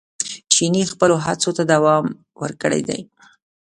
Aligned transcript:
چیني 0.53 0.83
خپلو 0.91 1.15
هڅو 1.25 1.51
ته 1.57 1.63
دوام 1.71 2.05
ورکړی 2.41 2.81
دی. 2.87 2.99